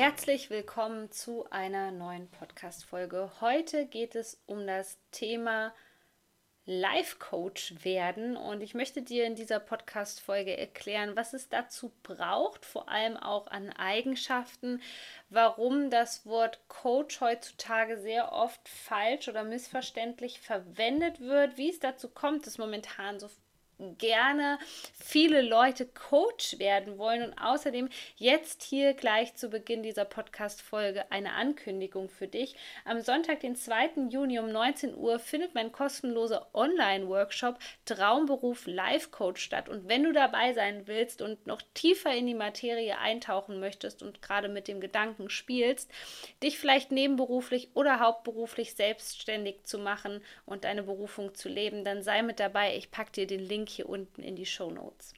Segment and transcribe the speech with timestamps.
[0.00, 3.30] Herzlich willkommen zu einer neuen Podcast-Folge.
[3.42, 5.74] Heute geht es um das Thema
[6.64, 12.64] Life Coach werden und ich möchte dir in dieser Podcast-Folge erklären, was es dazu braucht,
[12.64, 14.80] vor allem auch an Eigenschaften,
[15.28, 22.08] warum das Wort Coach heutzutage sehr oft falsch oder missverständlich verwendet wird, wie es dazu
[22.08, 23.28] kommt, dass momentan so
[23.98, 24.58] gerne
[24.98, 27.22] viele Leute Coach werden wollen.
[27.22, 32.54] Und außerdem jetzt hier gleich zu Beginn dieser Podcast-Folge eine Ankündigung für dich.
[32.84, 34.08] Am Sonntag, den 2.
[34.10, 39.68] Juni um 19 Uhr findet mein kostenloser Online-Workshop Traumberuf Life Coach statt.
[39.68, 44.22] Und wenn du dabei sein willst und noch tiefer in die Materie eintauchen möchtest und
[44.22, 45.90] gerade mit dem Gedanken spielst,
[46.42, 52.22] dich vielleicht nebenberuflich oder hauptberuflich selbstständig zu machen und deine Berufung zu leben, dann sei
[52.22, 52.76] mit dabei.
[52.76, 55.14] Ich packe dir den Link hier unten in die Show Notes.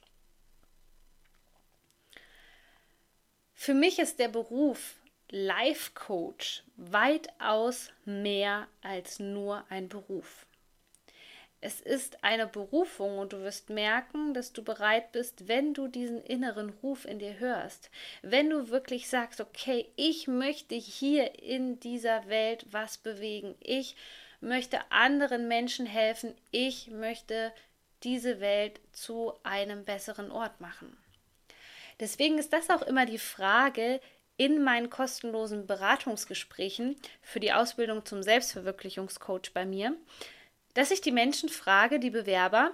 [3.53, 4.95] Für mich ist der Beruf
[5.29, 10.45] Life Coach weitaus mehr als nur ein Beruf.
[11.65, 16.21] Es ist eine Berufung und du wirst merken, dass du bereit bist, wenn du diesen
[16.21, 17.89] inneren Ruf in dir hörst.
[18.21, 23.55] Wenn du wirklich sagst, okay, ich möchte hier in dieser Welt was bewegen.
[23.61, 23.95] Ich
[24.41, 26.35] möchte anderen Menschen helfen.
[26.51, 27.53] Ich möchte
[28.03, 30.97] diese Welt zu einem besseren Ort machen.
[31.99, 34.01] Deswegen ist das auch immer die Frage
[34.37, 39.95] in meinen kostenlosen Beratungsgesprächen für die Ausbildung zum Selbstverwirklichungscoach bei mir,
[40.73, 42.71] dass ich die Menschen frage, die Bewerber,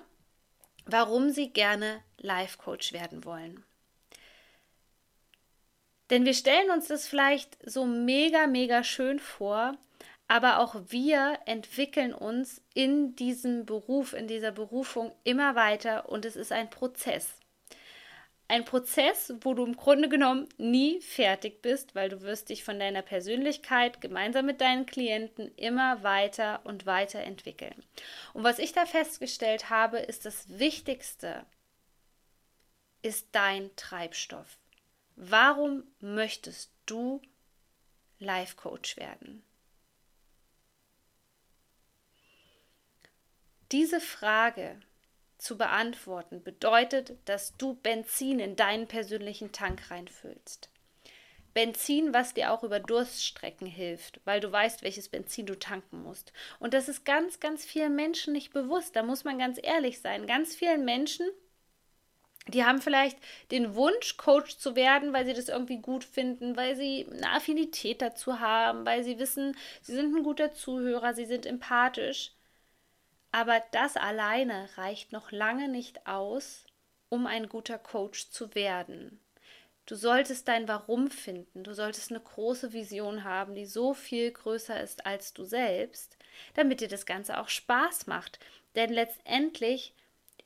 [0.85, 3.63] warum sie gerne Life Coach werden wollen.
[6.09, 9.77] Denn wir stellen uns das vielleicht so mega, mega schön vor,
[10.29, 16.35] aber auch wir entwickeln uns in diesem Beruf, in dieser Berufung immer weiter und es
[16.35, 17.39] ist ein Prozess.
[18.47, 22.79] Ein Prozess, wo du im Grunde genommen nie fertig bist, weil du wirst dich von
[22.79, 27.83] deiner Persönlichkeit gemeinsam mit deinen Klienten immer weiter und weiter entwickeln.
[28.33, 31.43] Und was ich da festgestellt habe, ist das Wichtigste,
[33.01, 34.59] ist dein Treibstoff.
[35.15, 37.19] Warum möchtest du
[38.19, 39.43] Life Coach werden?
[43.71, 44.79] Diese Frage
[45.37, 50.69] zu beantworten bedeutet, dass du Benzin in deinen persönlichen Tank reinfüllst.
[51.53, 56.33] Benzin, was dir auch über Durststrecken hilft, weil du weißt, welches Benzin du tanken musst.
[56.59, 58.95] Und das ist ganz, ganz vielen Menschen nicht bewusst.
[58.95, 60.25] Da muss man ganz ehrlich sein.
[60.25, 61.27] Ganz vielen Menschen,
[62.47, 63.17] die haben vielleicht
[63.51, 68.01] den Wunsch, Coach zu werden, weil sie das irgendwie gut finden, weil sie eine Affinität
[68.01, 72.31] dazu haben, weil sie wissen, sie sind ein guter Zuhörer, sie sind empathisch.
[73.31, 76.65] Aber das alleine reicht noch lange nicht aus,
[77.09, 79.19] um ein guter Coach zu werden.
[79.85, 84.79] Du solltest dein Warum finden, du solltest eine große Vision haben, die so viel größer
[84.81, 86.15] ist als du selbst,
[86.53, 88.39] damit dir das Ganze auch Spaß macht.
[88.75, 89.95] Denn letztendlich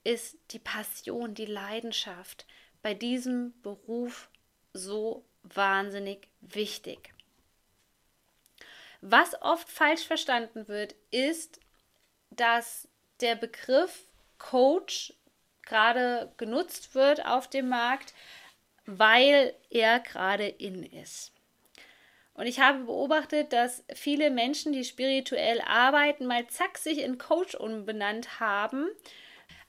[0.06, 2.46] ist die Passion, die Leidenschaft
[2.82, 4.30] bei diesem Beruf
[4.74, 7.14] so wahnsinnig wichtig.
[9.02, 11.60] Was oft falsch verstanden wird, ist,
[12.36, 12.88] dass
[13.22, 14.06] der Begriff
[14.38, 15.14] Coach
[15.66, 18.14] gerade genutzt wird auf dem Markt,
[18.86, 21.32] weil er gerade in ist.
[22.34, 27.56] Und ich habe beobachtet, dass viele Menschen, die spirituell arbeiten, mal zack sich in Coach
[27.56, 28.90] umbenannt haben.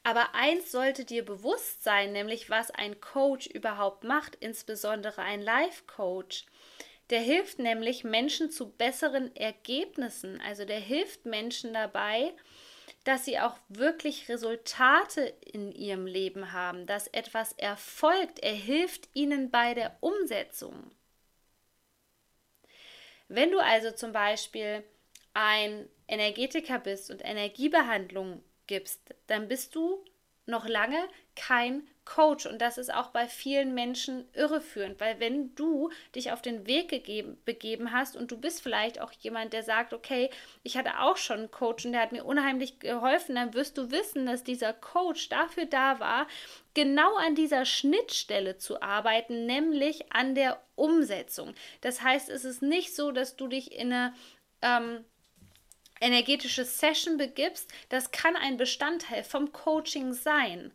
[0.03, 6.47] Aber eins sollte dir bewusst sein, nämlich was ein Coach überhaupt macht, insbesondere ein Life-Coach.
[7.11, 10.41] Der hilft nämlich Menschen zu besseren Ergebnissen.
[10.41, 12.33] Also der hilft Menschen dabei,
[13.05, 18.41] dass sie auch wirklich Resultate in ihrem Leben haben, dass etwas erfolgt.
[18.41, 20.91] Er hilft ihnen bei der Umsetzung.
[23.29, 24.85] Wenn du also zum Beispiel
[25.33, 30.05] ein Energetiker bist und Energiebehandlung gibst, dann bist du
[30.47, 32.47] noch lange kein Coach.
[32.47, 36.89] Und das ist auch bei vielen Menschen irreführend, weil wenn du dich auf den Weg
[36.89, 40.31] gegeben, begeben hast und du bist vielleicht auch jemand, der sagt, okay,
[40.63, 43.91] ich hatte auch schon einen Coach und der hat mir unheimlich geholfen, dann wirst du
[43.91, 46.27] wissen, dass dieser Coach dafür da war,
[46.75, 51.55] genau an dieser Schnittstelle zu arbeiten, nämlich an der Umsetzung.
[51.81, 54.15] Das heißt, es ist nicht so, dass du dich in eine
[54.61, 55.05] ähm,
[56.01, 60.73] energetische Session begibst, das kann ein Bestandteil vom Coaching sein.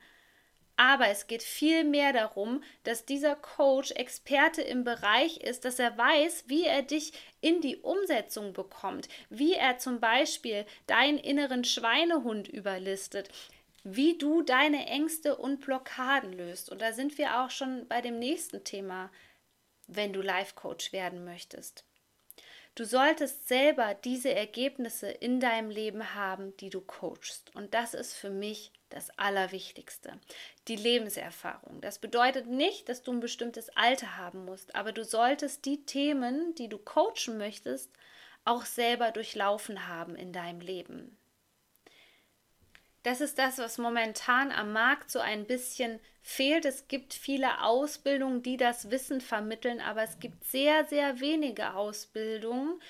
[0.80, 6.46] Aber es geht vielmehr darum, dass dieser Coach Experte im Bereich ist, dass er weiß,
[6.48, 7.12] wie er dich
[7.42, 13.28] in die Umsetzung bekommt, wie er zum Beispiel deinen inneren Schweinehund überlistet,
[13.84, 16.70] wie du deine Ängste und Blockaden löst.
[16.70, 19.12] Und da sind wir auch schon bei dem nächsten Thema,
[19.88, 21.84] wenn du Life Coach werden möchtest.
[22.80, 27.54] Du solltest selber diese Ergebnisse in deinem Leben haben, die du coachst.
[27.54, 30.14] Und das ist für mich das Allerwichtigste.
[30.70, 31.82] Die Lebenserfahrung.
[31.82, 36.56] Das bedeutet nicht, dass du ein bestimmtes Alter haben musst, aber du solltest die Themen,
[36.56, 37.92] die du coachen möchtest,
[38.46, 41.18] auch selber durchlaufen haben in deinem Leben.
[43.04, 46.66] Das ist das, was momentan am Markt so ein bisschen fehlt.
[46.66, 52.82] Es gibt viele Ausbildungen, die das Wissen vermitteln, aber es gibt sehr, sehr wenige Ausbildungen,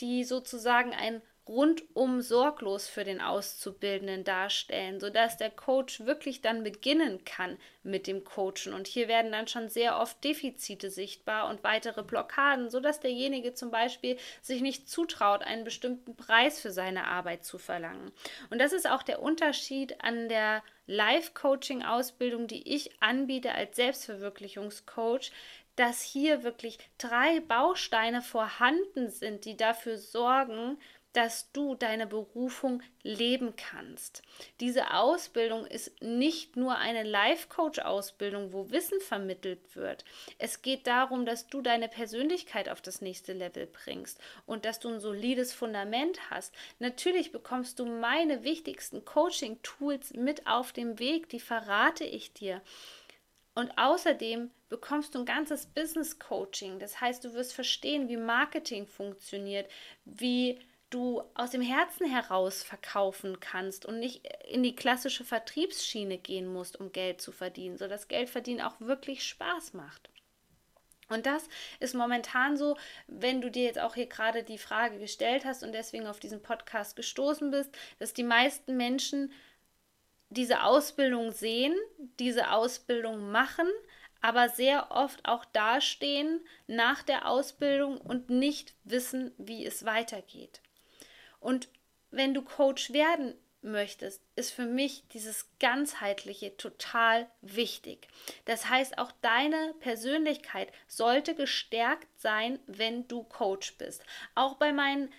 [0.00, 7.24] die sozusagen ein rundum sorglos für den Auszubildenden darstellen, sodass der Coach wirklich dann beginnen
[7.24, 8.72] kann mit dem Coachen.
[8.72, 13.72] Und hier werden dann schon sehr oft Defizite sichtbar und weitere Blockaden, sodass derjenige zum
[13.72, 18.12] Beispiel sich nicht zutraut, einen bestimmten Preis für seine Arbeit zu verlangen.
[18.50, 25.32] Und das ist auch der Unterschied an der Life-Coaching-Ausbildung, die ich anbiete als Selbstverwirklichungscoach,
[25.76, 30.78] dass hier wirklich drei Bausteine vorhanden sind, die dafür sorgen,
[31.12, 34.22] dass du deine Berufung leben kannst.
[34.60, 40.04] Diese Ausbildung ist nicht nur eine Life-Coach-Ausbildung, wo Wissen vermittelt wird.
[40.38, 44.88] Es geht darum, dass du deine Persönlichkeit auf das nächste Level bringst und dass du
[44.88, 46.54] ein solides Fundament hast.
[46.78, 52.60] Natürlich bekommst du meine wichtigsten Coaching-Tools mit auf dem Weg, die verrate ich dir.
[53.54, 56.78] Und außerdem bekommst du ein ganzes Business Coaching.
[56.78, 59.68] Das heißt, du wirst verstehen, wie Marketing funktioniert,
[60.04, 60.60] wie
[60.90, 66.78] du aus dem Herzen heraus verkaufen kannst und nicht in die klassische Vertriebsschiene gehen musst,
[66.78, 70.10] um Geld zu verdienen, sodass Geldverdienen auch wirklich Spaß macht.
[71.08, 71.48] Und das
[71.80, 72.76] ist momentan so,
[73.08, 76.42] wenn du dir jetzt auch hier gerade die Frage gestellt hast und deswegen auf diesen
[76.42, 79.32] Podcast gestoßen bist, dass die meisten Menschen
[80.28, 81.74] diese Ausbildung sehen,
[82.20, 83.66] diese Ausbildung machen,
[84.20, 90.60] aber sehr oft auch dastehen nach der Ausbildung und nicht wissen, wie es weitergeht.
[91.40, 91.68] Und
[92.10, 98.08] wenn du Coach werden möchtest, ist für mich dieses ganzheitliche total wichtig.
[98.44, 104.02] Das heißt, auch deine Persönlichkeit sollte gestärkt sein, wenn du Coach bist.
[104.34, 105.12] Auch bei meinen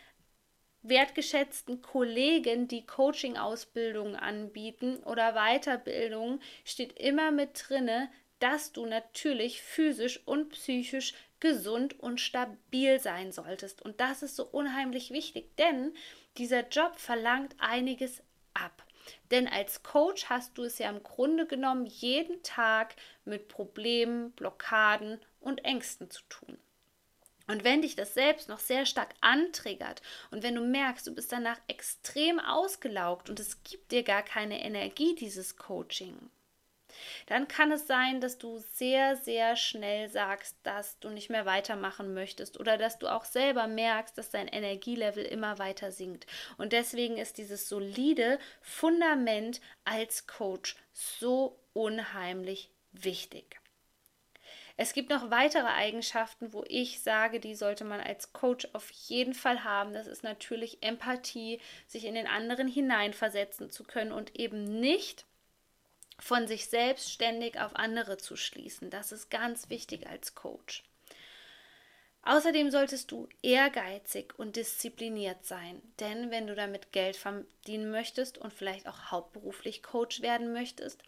[0.84, 8.10] wertgeschätzten Kollegen, die Coaching-Ausbildungen anbieten oder Weiterbildungen, steht immer mit drinne,
[8.40, 13.82] dass du natürlich physisch und psychisch gesund und stabil sein solltest.
[13.82, 15.94] Und das ist so unheimlich wichtig, denn
[16.38, 18.24] dieser Job verlangt einiges
[18.54, 18.86] ab.
[19.32, 22.96] Denn als Coach hast du es ja im Grunde genommen jeden Tag
[23.26, 26.58] mit Problemen, Blockaden und Ängsten zu tun.
[27.48, 31.32] Und wenn dich das selbst noch sehr stark antriggert und wenn du merkst, du bist
[31.32, 36.30] danach extrem ausgelaugt und es gibt dir gar keine Energie, dieses Coaching,
[37.28, 42.14] dann kann es sein, dass du sehr, sehr schnell sagst, dass du nicht mehr weitermachen
[42.14, 46.28] möchtest oder dass du auch selber merkst, dass dein Energielevel immer weiter sinkt.
[46.58, 53.62] Und deswegen ist dieses solide Fundament als Coach so unheimlich wichtig.
[54.78, 59.34] Es gibt noch weitere Eigenschaften, wo ich sage, die sollte man als Coach auf jeden
[59.34, 59.94] Fall haben.
[59.94, 65.26] Das ist natürlich Empathie, sich in den anderen hineinversetzen zu können und eben nicht
[66.22, 68.90] von sich selbst ständig auf andere zu schließen.
[68.90, 70.84] Das ist ganz wichtig als Coach.
[72.24, 78.54] Außerdem solltest du ehrgeizig und diszipliniert sein, denn wenn du damit Geld verdienen möchtest und
[78.54, 81.02] vielleicht auch hauptberuflich Coach werden möchtest,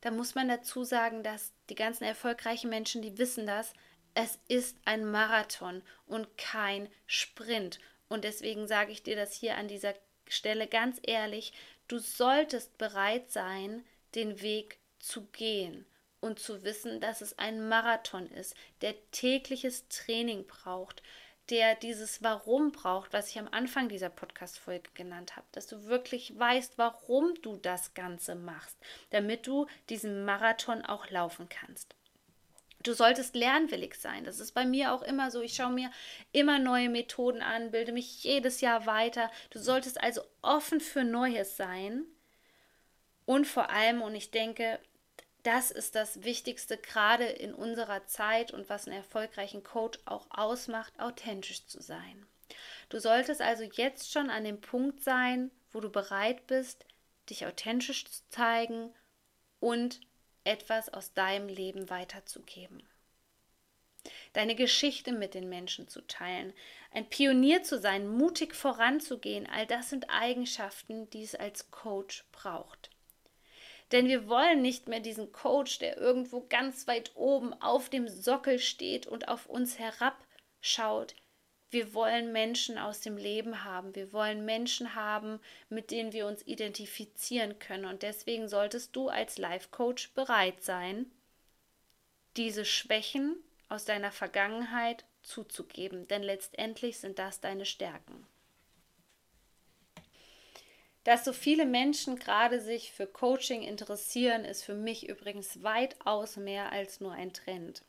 [0.00, 3.72] dann muss man dazu sagen, dass die ganzen erfolgreichen Menschen, die wissen das,
[4.14, 7.78] es ist ein Marathon und kein Sprint.
[8.08, 9.94] Und deswegen sage ich dir das hier an dieser
[10.26, 11.52] Stelle ganz ehrlich,
[11.86, 15.86] du solltest bereit sein, den Weg zu gehen
[16.20, 21.02] und zu wissen, dass es ein Marathon ist, der tägliches Training braucht,
[21.48, 26.38] der dieses Warum braucht, was ich am Anfang dieser Podcast-Folge genannt habe, dass du wirklich
[26.38, 28.76] weißt, warum du das Ganze machst,
[29.10, 31.96] damit du diesen Marathon auch laufen kannst.
[32.82, 34.24] Du solltest lernwillig sein.
[34.24, 35.42] Das ist bei mir auch immer so.
[35.42, 35.90] Ich schaue mir
[36.32, 39.30] immer neue Methoden an, bilde mich jedes Jahr weiter.
[39.50, 42.06] Du solltest also offen für Neues sein.
[43.30, 44.80] Und vor allem, und ich denke,
[45.44, 50.98] das ist das Wichtigste gerade in unserer Zeit und was einen erfolgreichen Coach auch ausmacht,
[50.98, 52.26] authentisch zu sein.
[52.88, 56.84] Du solltest also jetzt schon an dem Punkt sein, wo du bereit bist,
[57.28, 58.92] dich authentisch zu zeigen
[59.60, 60.00] und
[60.42, 62.82] etwas aus deinem Leben weiterzugeben.
[64.32, 66.52] Deine Geschichte mit den Menschen zu teilen,
[66.90, 72.90] ein Pionier zu sein, mutig voranzugehen, all das sind Eigenschaften, die es als Coach braucht.
[73.92, 78.58] Denn wir wollen nicht mehr diesen Coach, der irgendwo ganz weit oben auf dem Sockel
[78.58, 81.14] steht und auf uns herabschaut.
[81.70, 83.94] Wir wollen Menschen aus dem Leben haben.
[83.94, 87.84] Wir wollen Menschen haben, mit denen wir uns identifizieren können.
[87.84, 91.10] Und deswegen solltest du als Life Coach bereit sein,
[92.36, 93.36] diese Schwächen
[93.68, 96.08] aus deiner Vergangenheit zuzugeben.
[96.08, 98.26] Denn letztendlich sind das deine Stärken.
[101.04, 106.72] Dass so viele Menschen gerade sich für Coaching interessieren, ist für mich übrigens weitaus mehr
[106.72, 107.82] als nur ein Trend.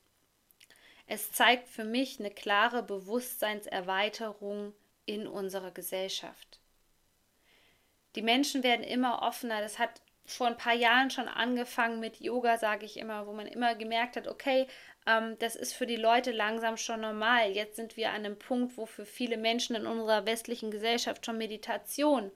[1.08, 4.74] Es zeigt für mich eine klare Bewusstseinserweiterung
[5.06, 6.60] in unserer Gesellschaft.
[8.16, 9.60] Die Menschen werden immer offener.
[9.60, 13.48] Das hat vor ein paar Jahren schon angefangen mit Yoga, sage ich immer, wo man
[13.48, 14.68] immer gemerkt hat, okay,
[15.06, 17.52] ähm, das ist für die Leute langsam schon normal.
[17.52, 21.38] Jetzt sind wir an einem Punkt, wo für viele Menschen in unserer westlichen Gesellschaft schon
[21.38, 22.32] Meditation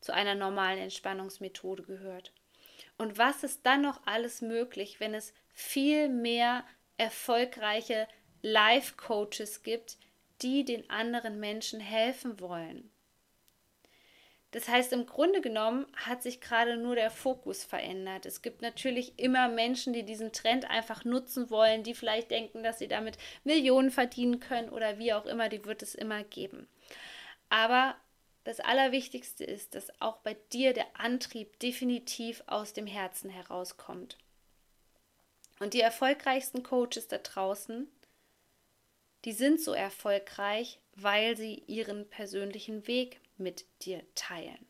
[0.00, 2.32] zu einer normalen Entspannungsmethode gehört.
[2.96, 6.64] Und was ist dann noch alles möglich, wenn es viel mehr
[6.96, 8.08] erfolgreiche
[8.42, 9.98] Life-Coaches gibt,
[10.42, 12.90] die den anderen Menschen helfen wollen?
[14.52, 18.24] Das heißt, im Grunde genommen hat sich gerade nur der Fokus verändert.
[18.24, 22.78] Es gibt natürlich immer Menschen, die diesen Trend einfach nutzen wollen, die vielleicht denken, dass
[22.78, 26.66] sie damit Millionen verdienen können oder wie auch immer, die wird es immer geben.
[27.50, 27.96] Aber
[28.48, 34.16] das Allerwichtigste ist, dass auch bei dir der Antrieb definitiv aus dem Herzen herauskommt.
[35.58, 37.86] Und die erfolgreichsten Coaches da draußen,
[39.26, 44.67] die sind so erfolgreich, weil sie ihren persönlichen Weg mit dir teilen.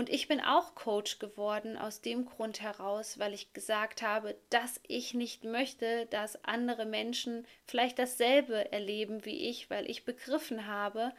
[0.00, 4.80] Und ich bin auch Coach geworden aus dem Grund heraus, weil ich gesagt habe, dass
[4.88, 11.12] ich nicht möchte, dass andere Menschen vielleicht dasselbe erleben wie ich, weil ich begriffen habe,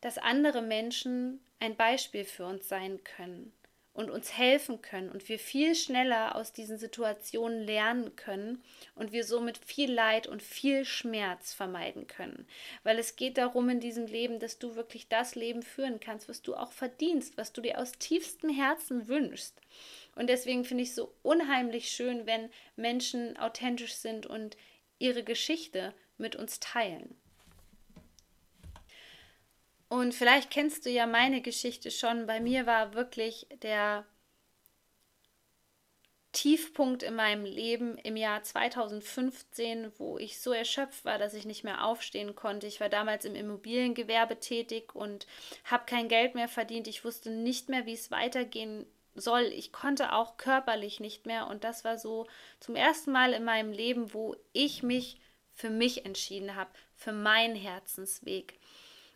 [0.00, 3.52] dass andere Menschen ein Beispiel für uns sein können
[3.94, 8.62] und uns helfen können und wir viel schneller aus diesen Situationen lernen können
[8.96, 12.46] und wir somit viel Leid und viel Schmerz vermeiden können.
[12.82, 16.42] Weil es geht darum in diesem Leben, dass du wirklich das Leben führen kannst, was
[16.42, 19.60] du auch verdienst, was du dir aus tiefstem Herzen wünschst.
[20.16, 24.56] Und deswegen finde ich es so unheimlich schön, wenn Menschen authentisch sind und
[24.98, 27.16] ihre Geschichte mit uns teilen.
[29.94, 32.26] Und vielleicht kennst du ja meine Geschichte schon.
[32.26, 34.04] Bei mir war wirklich der
[36.32, 41.62] Tiefpunkt in meinem Leben im Jahr 2015, wo ich so erschöpft war, dass ich nicht
[41.62, 42.66] mehr aufstehen konnte.
[42.66, 45.28] Ich war damals im Immobiliengewerbe tätig und
[45.62, 46.88] habe kein Geld mehr verdient.
[46.88, 49.42] Ich wusste nicht mehr, wie es weitergehen soll.
[49.42, 51.46] Ich konnte auch körperlich nicht mehr.
[51.46, 52.26] Und das war so
[52.58, 55.20] zum ersten Mal in meinem Leben, wo ich mich
[55.52, 58.58] für mich entschieden habe, für meinen Herzensweg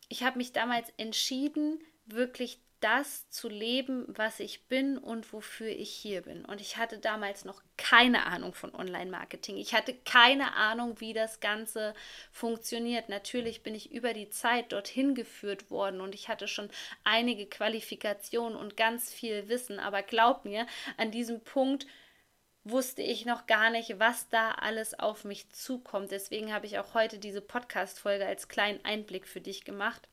[0.09, 5.91] ich habe mich damals entschieden, wirklich das zu leben, was ich bin und wofür ich
[5.91, 6.45] hier bin.
[6.45, 9.57] Und ich hatte damals noch keine Ahnung von Online-Marketing.
[9.57, 11.93] Ich hatte keine Ahnung, wie das Ganze
[12.31, 13.09] funktioniert.
[13.09, 16.71] Natürlich bin ich über die Zeit dorthin geführt worden und ich hatte schon
[17.03, 19.81] einige Qualifikationen und ganz viel Wissen.
[19.81, 21.87] Aber glaub mir, an diesem Punkt
[22.71, 26.11] wusste ich noch gar nicht, was da alles auf mich zukommt.
[26.11, 30.09] Deswegen habe ich auch heute diese Podcast-Folge als kleinen Einblick für dich gemacht.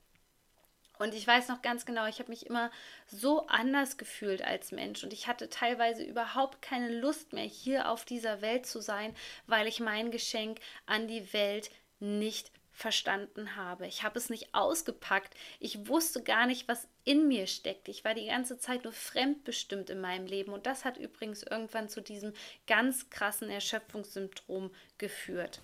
[0.98, 2.72] Und ich weiß noch ganz genau, ich habe mich immer
[3.08, 8.06] so anders gefühlt als Mensch und ich hatte teilweise überhaupt keine Lust mehr, hier auf
[8.06, 9.14] dieser Welt zu sein,
[9.46, 11.70] weil ich mein Geschenk an die Welt
[12.00, 13.88] nicht verstanden habe.
[13.88, 15.34] Ich habe es nicht ausgepackt.
[15.60, 17.88] Ich wusste gar nicht, was in mir steckt.
[17.88, 20.52] Ich war die ganze Zeit nur fremdbestimmt in meinem Leben.
[20.52, 22.34] Und das hat übrigens irgendwann zu diesem
[22.68, 25.62] ganz krassen Erschöpfungssyndrom geführt.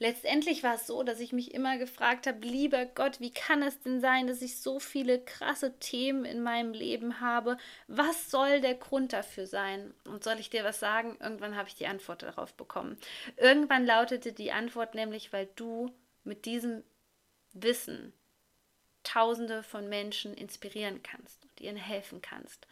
[0.00, 3.80] letztendlich war es so, dass ich mich immer gefragt habe, lieber Gott, wie kann es
[3.80, 7.56] denn sein, dass ich so viele krasse Themen in meinem Leben habe?
[7.88, 9.92] Was soll der Grund dafür sein?
[10.04, 11.16] Und soll ich dir was sagen?
[11.20, 12.96] Irgendwann habe ich die Antwort darauf bekommen.
[13.36, 15.90] Irgendwann lautete die Antwort nämlich, weil du
[16.24, 16.84] mit diesem
[17.52, 18.12] Wissen
[19.02, 22.66] Tausende von Menschen inspirieren kannst und ihnen helfen kannst.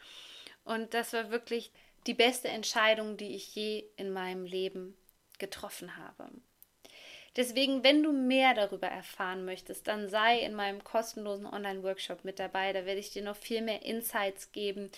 [0.63, 1.71] Und das war wirklich
[2.05, 4.95] die beste Entscheidung, die ich je in meinem Leben
[5.39, 6.29] getroffen habe.
[7.35, 12.73] Deswegen, wenn du mehr darüber erfahren möchtest, dann sei in meinem kostenlosen Online-Workshop mit dabei.
[12.73, 14.89] Da werde ich dir noch viel mehr Insights geben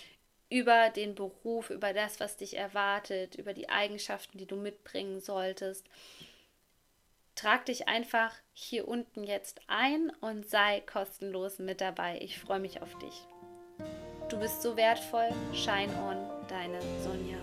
[0.48, 5.86] über den Beruf, über das, was dich erwartet, über die Eigenschaften, die du mitbringen solltest.
[7.40, 12.18] Trag dich einfach hier unten jetzt ein und sei kostenlos mit dabei.
[12.20, 13.14] Ich freue mich auf dich.
[14.28, 15.30] Du bist so wertvoll.
[15.54, 16.18] Shine on,
[16.48, 17.38] deine Sonja.